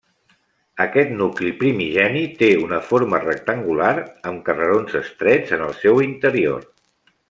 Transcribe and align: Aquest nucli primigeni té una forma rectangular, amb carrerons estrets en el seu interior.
Aquest 0.85 1.11
nucli 1.19 1.51
primigeni 1.59 2.25
té 2.41 2.49
una 2.63 2.81
forma 2.89 3.21
rectangular, 3.27 3.93
amb 4.33 4.45
carrerons 4.51 5.01
estrets 5.07 5.59
en 5.61 5.71
el 5.71 5.79
seu 5.87 6.07
interior. 6.13 6.71